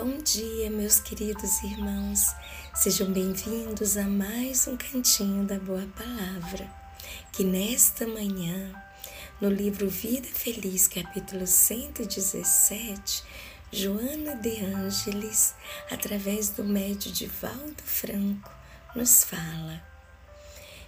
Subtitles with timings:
[0.00, 2.32] Bom dia, meus queridos irmãos.
[2.72, 6.72] Sejam bem-vindos a mais um cantinho da Boa Palavra.
[7.32, 8.72] Que nesta manhã,
[9.40, 13.24] no livro Vida Feliz, capítulo 117,
[13.72, 15.52] Joana de Ângeles,
[15.90, 18.52] através do médio de Valdo Franco,
[18.94, 19.82] nos fala: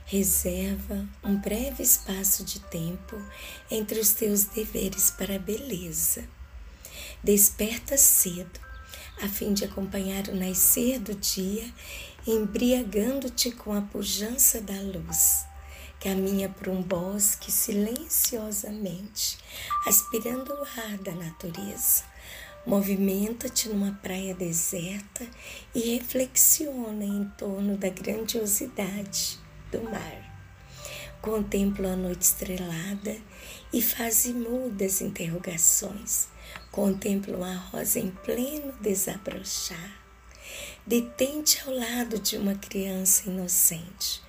[0.07, 3.21] Reserva um breve espaço de tempo
[3.69, 6.23] entre os teus deveres para a beleza.
[7.25, 8.70] Desperta cedo
[9.23, 11.69] a fim de acompanhar o nascer do dia,
[12.27, 15.45] embriagando-te com a pujança da luz.
[16.01, 19.37] Caminha por um bosque silenciosamente,
[19.87, 22.05] aspirando o ar da natureza.
[22.67, 25.27] Movimenta-te numa praia deserta
[25.75, 29.39] e reflexiona em torno da grandiosidade
[29.71, 30.30] do mar.
[31.23, 33.17] Contempla a noite estrelada
[33.73, 36.29] e faz mudas interrogações
[36.71, 40.01] Contemplo a rosa em pleno desabrochar.
[40.87, 44.23] Detente ao lado de uma criança inocente.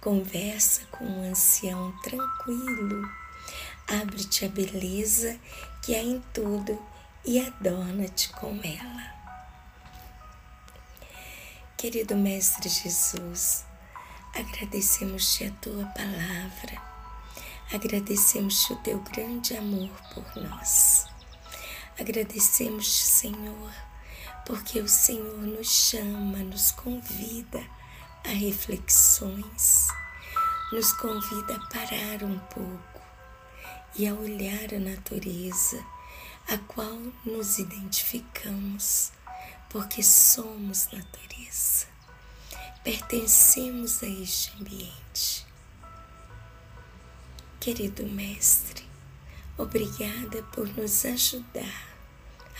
[0.00, 3.08] Conversa com um ancião tranquilo.
[3.86, 5.38] Abre-te a beleza
[5.82, 6.80] que há em tudo
[7.26, 9.12] e adorna-te com ela.
[11.76, 13.64] Querido Mestre Jesus,
[14.34, 16.80] agradecemos-te a tua palavra,
[17.72, 21.06] agradecemos-te o teu grande amor por nós.
[22.00, 23.72] Agradecemos, Senhor,
[24.46, 27.62] porque o Senhor nos chama, nos convida
[28.24, 29.88] a reflexões,
[30.72, 33.02] nos convida a parar um pouco
[33.94, 35.84] e a olhar a natureza
[36.48, 39.12] a qual nos identificamos,
[39.68, 41.86] porque somos natureza,
[42.84, 45.46] pertencemos a este ambiente.
[47.60, 48.92] Querido Mestre,
[49.58, 51.84] Obrigada por nos ajudar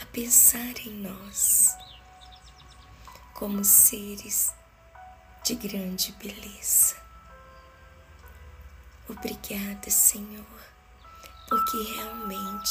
[0.01, 1.75] a pensar em nós
[3.33, 4.53] como seres
[5.42, 6.97] de grande beleza.
[9.08, 10.45] Obrigada, Senhor,
[11.48, 12.70] porque realmente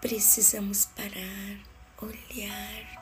[0.00, 1.60] precisamos parar,
[1.98, 3.01] olhar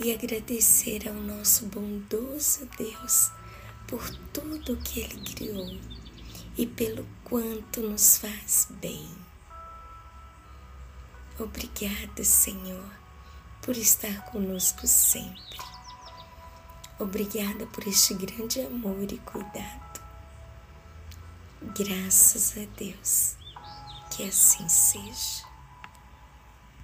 [0.00, 3.30] e agradecer ao nosso bondoso Deus
[3.86, 5.80] por tudo que Ele criou
[6.56, 9.08] e pelo quanto nos faz bem.
[11.38, 12.90] Obrigada, Senhor,
[13.60, 15.58] por estar conosco sempre.
[16.98, 20.00] Obrigada por este grande amor e cuidado.
[21.76, 23.36] Graças a Deus,
[24.10, 25.53] que assim seja.